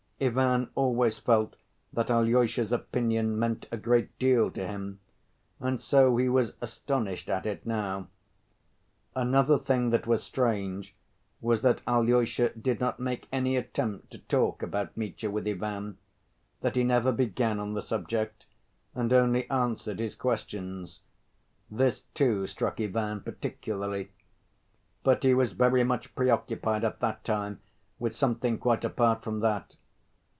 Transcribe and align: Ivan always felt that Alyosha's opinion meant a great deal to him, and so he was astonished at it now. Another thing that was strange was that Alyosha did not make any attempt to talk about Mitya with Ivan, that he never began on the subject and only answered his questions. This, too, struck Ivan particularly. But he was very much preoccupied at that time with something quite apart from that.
Ivan 0.23 0.69
always 0.75 1.17
felt 1.17 1.55
that 1.91 2.11
Alyosha's 2.11 2.71
opinion 2.71 3.39
meant 3.39 3.65
a 3.71 3.75
great 3.77 4.15
deal 4.19 4.51
to 4.51 4.67
him, 4.67 4.99
and 5.59 5.81
so 5.81 6.15
he 6.17 6.29
was 6.29 6.53
astonished 6.61 7.27
at 7.27 7.47
it 7.47 7.65
now. 7.65 8.05
Another 9.15 9.57
thing 9.57 9.89
that 9.89 10.05
was 10.05 10.21
strange 10.21 10.93
was 11.41 11.63
that 11.63 11.81
Alyosha 11.87 12.49
did 12.49 12.79
not 12.79 12.99
make 12.99 13.27
any 13.31 13.55
attempt 13.57 14.11
to 14.11 14.19
talk 14.19 14.61
about 14.61 14.95
Mitya 14.95 15.31
with 15.31 15.47
Ivan, 15.47 15.97
that 16.59 16.75
he 16.75 16.83
never 16.83 17.11
began 17.11 17.59
on 17.59 17.73
the 17.73 17.81
subject 17.81 18.45
and 18.93 19.11
only 19.11 19.49
answered 19.49 19.97
his 19.97 20.13
questions. 20.13 21.01
This, 21.71 22.01
too, 22.13 22.45
struck 22.45 22.79
Ivan 22.79 23.21
particularly. 23.21 24.11
But 25.01 25.23
he 25.23 25.33
was 25.33 25.53
very 25.53 25.83
much 25.83 26.13
preoccupied 26.13 26.83
at 26.83 26.99
that 26.99 27.23
time 27.23 27.59
with 27.97 28.15
something 28.15 28.59
quite 28.59 28.85
apart 28.85 29.23
from 29.23 29.39
that. 29.39 29.77